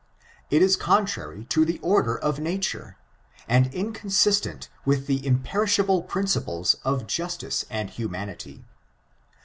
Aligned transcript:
It 0.49 0.63
is 0.63 0.77
contrary 0.77 1.45
to 1.49 1.63
the 1.63 1.77
order 1.83 2.17
of 2.17 2.39
nature, 2.39 2.97
and 3.47 3.71
inconsistent 3.71 4.67
with 4.83 5.05
the 5.05 5.23
imperishable 5.23 6.01
principles 6.01 6.73
of 6.83 7.05
justice 7.05 7.65
and 7.69 7.87
humanity. 7.87 8.65